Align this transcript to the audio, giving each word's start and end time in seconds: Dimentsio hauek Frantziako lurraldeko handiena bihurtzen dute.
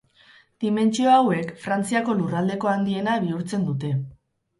Dimentsio 0.63 1.11
hauek 1.15 1.51
Frantziako 1.65 2.15
lurraldeko 2.21 2.71
handiena 2.73 3.15
bihurtzen 3.27 3.69
dute. 3.69 3.93